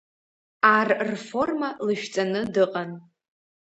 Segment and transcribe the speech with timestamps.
[0.77, 2.91] Ар рформа лышәҵаны дыҟан.